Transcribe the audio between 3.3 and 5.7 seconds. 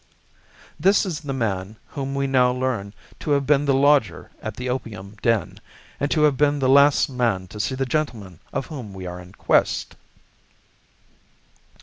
have been the lodger at the opium den,